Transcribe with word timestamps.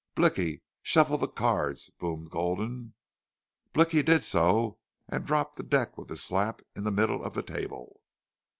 "Blicky, 0.15 0.63
shuffle 0.81 1.19
the 1.19 1.27
cards," 1.27 1.91
boomed 1.99 2.31
Gulden. 2.31 2.95
Blicky 3.71 4.01
did 4.01 4.23
so 4.23 4.79
and 5.07 5.23
dropped 5.23 5.57
the 5.57 5.63
deck 5.63 5.95
with 5.95 6.09
a 6.09 6.17
slap 6.17 6.63
in 6.75 6.85
the 6.85 6.91
middle 6.91 7.23
of 7.23 7.35
the 7.35 7.43
table. 7.43 8.01